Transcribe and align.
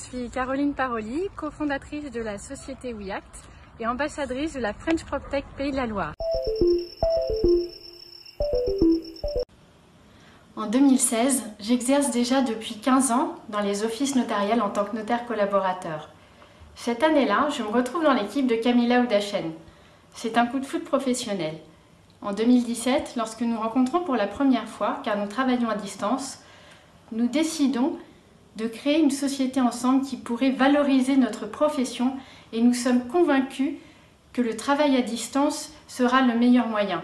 suis 0.00 0.30
Caroline 0.30 0.72
Paroli, 0.72 1.28
cofondatrice 1.36 2.10
de 2.10 2.20
la 2.20 2.38
société 2.38 2.94
WeAct 2.94 3.44
et 3.80 3.86
ambassadrice 3.86 4.54
de 4.54 4.60
la 4.60 4.72
French 4.72 5.04
PropTech 5.04 5.44
Pays 5.56 5.70
de 5.70 5.76
la 5.76 5.86
Loire. 5.86 6.14
En 10.56 10.66
2016, 10.66 11.44
j'exerce 11.60 12.10
déjà 12.10 12.40
depuis 12.40 12.76
15 12.76 13.12
ans 13.12 13.34
dans 13.50 13.60
les 13.60 13.84
offices 13.84 14.16
notariels 14.16 14.62
en 14.62 14.70
tant 14.70 14.84
que 14.84 14.96
notaire 14.96 15.26
collaborateur. 15.26 16.08
Cette 16.74 17.02
année-là, 17.02 17.48
je 17.56 17.62
me 17.62 17.68
retrouve 17.68 18.02
dans 18.02 18.14
l'équipe 18.14 18.46
de 18.46 18.56
Camilla 18.56 19.00
Oudachen. 19.02 19.52
C'est 20.14 20.38
un 20.38 20.46
coup 20.46 20.60
de 20.60 20.66
foot 20.66 20.84
professionnel. 20.84 21.58
En 22.22 22.32
2017, 22.32 23.14
lorsque 23.16 23.42
nous 23.42 23.60
rencontrons 23.60 24.00
pour 24.00 24.16
la 24.16 24.26
première 24.26 24.66
fois, 24.66 25.00
car 25.04 25.18
nous 25.18 25.28
travaillons 25.28 25.68
à 25.68 25.74
distance, 25.74 26.38
nous 27.12 27.28
décidons 27.28 27.98
de 28.56 28.66
créer 28.66 28.98
une 28.98 29.10
société 29.10 29.60
ensemble 29.60 30.04
qui 30.04 30.16
pourrait 30.16 30.50
valoriser 30.50 31.16
notre 31.16 31.46
profession 31.46 32.16
et 32.52 32.60
nous 32.62 32.74
sommes 32.74 33.06
convaincus 33.06 33.74
que 34.32 34.42
le 34.42 34.56
travail 34.56 34.96
à 34.96 35.02
distance 35.02 35.70
sera 35.88 36.22
le 36.22 36.38
meilleur 36.38 36.68
moyen. 36.68 37.02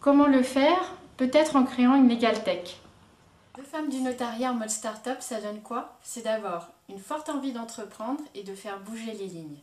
Comment 0.00 0.26
le 0.26 0.42
faire? 0.42 0.94
Peut-être 1.16 1.56
en 1.56 1.64
créant 1.64 1.94
une 1.94 2.08
Legal 2.08 2.42
Tech. 2.42 2.76
Deux 3.56 3.62
femmes 3.62 3.88
du 3.88 4.00
notariat 4.00 4.50
en 4.50 4.54
mode 4.54 4.70
start-up, 4.70 5.18
ça 5.20 5.40
donne 5.40 5.60
quoi? 5.60 5.96
C'est 6.02 6.24
d'abord 6.24 6.68
une 6.88 6.98
forte 6.98 7.28
envie 7.28 7.52
d'entreprendre 7.52 8.20
et 8.34 8.42
de 8.42 8.54
faire 8.54 8.80
bouger 8.80 9.12
les 9.12 9.28
lignes. 9.28 9.62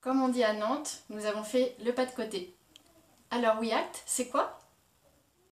Comme 0.00 0.22
on 0.22 0.28
dit 0.28 0.42
à 0.44 0.54
Nantes, 0.54 1.02
nous 1.10 1.24
avons 1.24 1.44
fait 1.44 1.76
le 1.84 1.92
pas 1.92 2.04
de 2.04 2.10
côté. 2.10 2.54
Alors 3.30 3.60
WeAct, 3.60 4.02
c'est 4.06 4.28
quoi? 4.28 4.58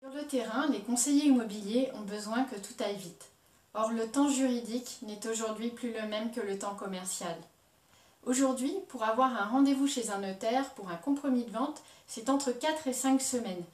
Sur 0.00 0.10
le 0.10 0.24
terrain, 0.24 0.68
les 0.68 0.80
conseillers 0.80 1.27
immobiliers 1.27 1.91
ont 1.94 2.02
besoin 2.02 2.44
que 2.44 2.54
tout 2.54 2.84
aille 2.84 2.96
vite. 2.96 3.30
Or, 3.74 3.91
le 3.91 4.06
temps 4.06 4.28
juridique 4.28 4.98
n'est 5.02 5.27
aujourd'hui 5.27 5.70
plus 5.70 5.92
le 5.92 6.06
même 6.06 6.30
que 6.30 6.40
le 6.40 6.56
temps 6.56 6.77
commercial. 6.77 7.36
Aujourd'hui, 8.24 8.72
pour 8.88 9.02
avoir 9.02 9.34
un 9.34 9.46
rendez-vous 9.46 9.88
chez 9.88 10.10
un 10.10 10.18
notaire 10.18 10.70
pour 10.70 10.88
un 10.88 10.96
compromis 10.96 11.42
de 11.42 11.50
vente, 11.50 11.82
c'est 12.06 12.30
entre 12.30 12.52
4 12.52 12.86
et 12.86 12.92
5 12.92 13.20
semaines. 13.20 13.64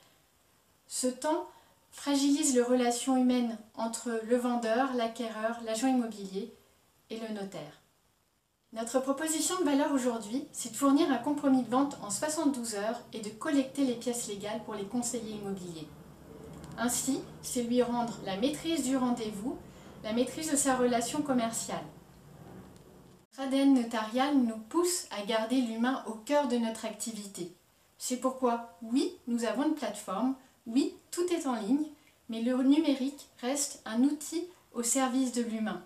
Ce 0.89 1.09
temps 1.09 1.47
fragilise 1.93 2.55
les 2.55 2.63
relations 2.63 3.19
humaines 3.19 3.59
entre 3.75 4.19
le 4.27 4.37
vendeur, 4.37 4.95
l'acquéreur, 4.95 5.61
l'agent 5.67 5.89
immobilier 5.89 6.51
et 7.11 7.19
le 7.19 7.35
notaire. 7.35 7.81
Notre 8.73 8.99
proposition 9.01 9.59
de 9.61 9.65
valeur 9.65 9.93
aujourd'hui, 9.93 10.47
c'est 10.53 10.73
de 10.73 10.77
fournir 10.77 11.13
un 11.13 11.19
compromis 11.19 11.65
de 11.65 11.71
vente 11.71 11.99
en 12.03 12.09
72 12.09 12.77
heures 12.77 13.01
et 13.13 13.21
de 13.21 13.29
collecter 13.29 13.85
les 13.85 13.95
pièces 13.95 14.27
légales 14.27 14.65
pour 14.65 14.75
les 14.75 14.87
conseillers 14.87 15.37
immobiliers. 15.37 15.87
Ainsi, 16.79 17.21
c'est 17.43 17.63
lui 17.63 17.83
rendre 17.83 18.19
la 18.25 18.37
maîtrise 18.37 18.85
du 18.85 18.97
rendez-vous, 18.97 19.57
la 20.03 20.13
maîtrise 20.13 20.51
de 20.51 20.57
sa 20.57 20.77
relation 20.77 21.23
commerciale. 21.23 21.85
Notre 23.37 23.49
ADN 23.49 23.75
notarial 23.75 24.37
nous 24.37 24.59
pousse 24.69 25.07
à 25.11 25.25
garder 25.25 25.61
l'humain 25.61 26.05
au 26.07 26.13
cœur 26.13 26.49
de 26.49 26.57
notre 26.57 26.85
activité. 26.85 27.53
C'est 27.99 28.19
pourquoi, 28.19 28.77
oui, 28.83 29.17
nous 29.27 29.45
avons 29.45 29.67
une 29.67 29.75
plateforme, 29.75 30.35
oui, 30.67 30.95
tout 31.11 31.27
est 31.33 31.47
en 31.47 31.55
ligne, 31.55 31.87
mais 32.29 32.43
le 32.43 32.61
numérique 32.63 33.29
reste 33.41 33.83
un 33.85 34.03
outil 34.03 34.45
au 34.73 34.83
service 34.83 35.33
de 35.33 35.43
l'humain. 35.43 35.83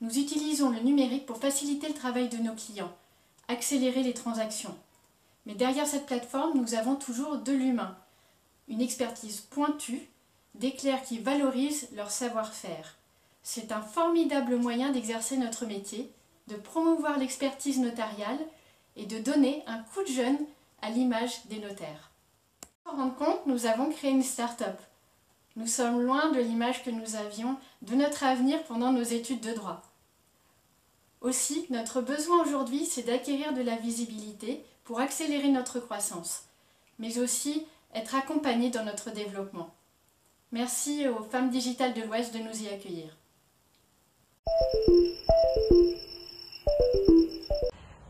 Nous 0.00 0.18
utilisons 0.18 0.70
le 0.70 0.80
numérique 0.80 1.26
pour 1.26 1.38
faciliter 1.38 1.88
le 1.88 1.94
travail 1.94 2.28
de 2.28 2.38
nos 2.38 2.54
clients, 2.54 2.92
accélérer 3.48 4.02
les 4.02 4.14
transactions. 4.14 4.76
Mais 5.46 5.54
derrière 5.54 5.86
cette 5.86 6.06
plateforme, 6.06 6.58
nous 6.58 6.74
avons 6.74 6.96
toujours 6.96 7.38
de 7.38 7.52
l'humain, 7.52 7.96
une 8.68 8.80
expertise 8.80 9.40
pointue, 9.40 10.08
des 10.54 10.72
clercs 10.72 11.04
qui 11.04 11.18
valorisent 11.18 11.88
leur 11.94 12.10
savoir-faire. 12.10 12.96
C'est 13.42 13.72
un 13.72 13.80
formidable 13.80 14.56
moyen 14.56 14.90
d'exercer 14.90 15.36
notre 15.36 15.66
métier, 15.66 16.12
de 16.48 16.56
promouvoir 16.56 17.18
l'expertise 17.18 17.78
notariale 17.78 18.38
et 18.96 19.06
de 19.06 19.18
donner 19.18 19.62
un 19.66 19.78
coup 19.78 20.02
de 20.02 20.08
jeune 20.08 20.38
à 20.82 20.90
l'image 20.90 21.46
des 21.46 21.60
notaires. 21.60 22.10
Pour 22.84 22.94
rendre 22.94 23.16
compte, 23.16 23.46
nous 23.46 23.66
avons 23.66 23.90
créé 23.90 24.10
une 24.10 24.22
start-up. 24.22 24.78
Nous 25.56 25.66
sommes 25.66 26.00
loin 26.00 26.30
de 26.30 26.40
l'image 26.40 26.84
que 26.84 26.90
nous 26.90 27.16
avions 27.16 27.56
de 27.82 27.94
notre 27.94 28.24
avenir 28.24 28.62
pendant 28.64 28.92
nos 28.92 29.02
études 29.02 29.40
de 29.40 29.52
droit. 29.52 29.82
Aussi, 31.20 31.66
notre 31.70 32.00
besoin 32.00 32.42
aujourd'hui, 32.42 32.86
c'est 32.86 33.02
d'acquérir 33.02 33.52
de 33.52 33.62
la 33.62 33.76
visibilité 33.76 34.64
pour 34.84 35.00
accélérer 35.00 35.48
notre 35.48 35.80
croissance, 35.80 36.44
mais 36.98 37.18
aussi 37.18 37.66
être 37.94 38.14
accompagnés 38.14 38.70
dans 38.70 38.84
notre 38.84 39.10
développement. 39.10 39.74
Merci 40.52 41.06
aux 41.08 41.22
femmes 41.22 41.50
digitales 41.50 41.94
de 41.94 42.02
l'Ouest 42.02 42.34
de 42.34 42.40
nous 42.40 42.62
y 42.62 42.68
accueillir. 42.68 43.16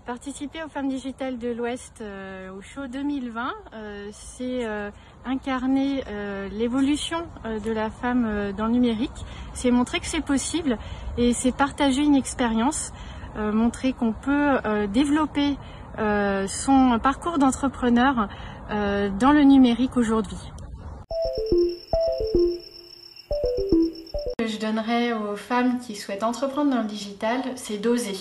Participer 0.09 0.63
aux 0.63 0.69
femmes 0.69 0.89
digitales 0.89 1.37
de 1.37 1.49
l'Ouest 1.49 2.01
euh, 2.01 2.51
au 2.51 2.63
show 2.63 2.87
2020, 2.87 3.53
euh, 3.75 4.09
c'est 4.11 4.65
euh, 4.65 4.91
incarner 5.27 6.03
l'évolution 6.51 7.27
de 7.45 7.71
la 7.71 7.91
femme 7.91 8.53
dans 8.57 8.65
le 8.65 8.73
numérique, 8.73 9.27
c'est 9.53 9.71
montrer 9.71 10.01
que 10.01 10.07
c'est 10.07 10.25
possible 10.25 10.79
et 11.19 11.35
c'est 11.35 11.53
partager 11.53 12.03
une 12.03 12.15
expérience, 12.15 12.95
montrer 13.37 13.93
qu'on 13.93 14.15
peut 14.15 14.59
développer 14.89 15.59
son 15.99 16.99
parcours 17.03 17.39
d'entrepreneur 17.39 18.29
dans 18.71 19.33
le 19.33 19.43
numérique 19.43 19.97
aujourd'hui. 19.97 20.39
je 24.41 24.57
donnerais 24.59 25.13
aux 25.13 25.37
femmes 25.37 25.79
qui 25.79 25.95
souhaitent 25.95 26.23
entreprendre 26.23 26.71
dans 26.71 26.81
le 26.81 26.89
digital, 26.89 27.43
c'est 27.55 27.77
d'oser 27.77 28.17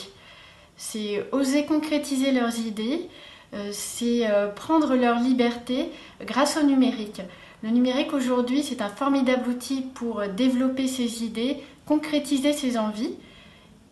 c'est 0.78 1.26
oser 1.32 1.66
concrétiser 1.66 2.32
leurs 2.32 2.60
idées, 2.60 3.10
euh, 3.54 3.70
c'est 3.72 4.30
euh, 4.30 4.48
prendre 4.48 4.96
leur 4.96 5.20
liberté 5.20 5.90
grâce 6.24 6.58
au 6.58 6.64
numérique. 6.64 7.22
Le 7.64 7.70
numérique 7.70 8.14
aujourd'hui, 8.14 8.62
c'est 8.62 8.82
un 8.82 8.90
formidable 8.90 9.50
outil 9.50 9.82
pour 9.82 10.22
développer 10.28 10.88
ses 10.88 11.24
idées, 11.24 11.58
concrétiser 11.88 12.54
ses 12.54 12.78
envies. 12.78 13.16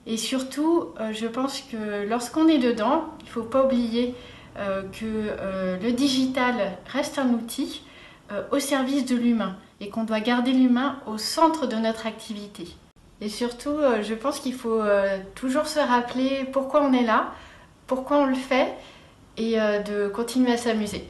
Et 0.07 0.17
surtout, 0.17 0.89
euh, 0.99 1.13
je 1.13 1.27
pense 1.27 1.61
que 1.61 2.07
lorsqu'on 2.07 2.47
est 2.47 2.59
dedans, 2.59 3.05
il 3.21 3.25
ne 3.25 3.29
faut 3.29 3.43
pas 3.43 3.65
oublier 3.65 4.15
que 4.93 5.83
le 5.83 5.91
digital 5.91 6.77
reste 6.85 7.19
un 7.19 7.27
outil 7.31 7.83
au 8.51 8.59
service 8.59 9.05
de 9.05 9.17
l'humain 9.17 9.57
et 9.81 9.89
qu'on 9.89 10.05
doit 10.05 10.21
garder 10.21 10.53
l'humain 10.53 10.99
au 11.07 11.17
centre 11.17 11.67
de 11.67 11.75
notre 11.75 12.07
activité. 12.07 12.69
Et 13.21 13.29
surtout, 13.29 13.69
euh, 13.69 14.03
je 14.03 14.13
pense 14.13 14.39
qu'il 14.39 14.53
faut 14.53 14.81
euh, 14.81 15.19
toujours 15.35 15.67
se 15.67 15.79
rappeler 15.79 16.45
pourquoi 16.51 16.83
on 16.83 16.91
est 16.91 17.03
là, 17.03 17.31
pourquoi 17.87 18.17
on 18.17 18.25
le 18.25 18.35
fait 18.35 18.73
et 19.37 19.59
euh, 19.59 19.81
de 19.81 20.07
continuer 20.09 20.51
à 20.51 20.57
s'amuser. 20.57 21.07